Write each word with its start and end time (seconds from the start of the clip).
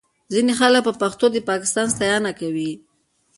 ځینې 0.33 0.53
خلک 0.59 0.81
په 0.87 0.93
پښتو 1.01 1.25
د 1.31 1.37
پاکستان 1.49 1.87
ستاینه 1.95 2.31
کوي 2.39 2.71